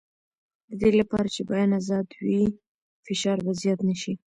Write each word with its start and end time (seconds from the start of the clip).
د 0.69 0.71
دې 0.81 0.89
لپاره 0.99 1.27
چې 1.35 1.41
بیان 1.49 1.69
ازاد 1.79 2.07
وي، 2.25 2.43
فشار 3.05 3.37
به 3.45 3.51
زیات 3.61 3.79
نه 3.89 3.95
شي. 4.01 4.13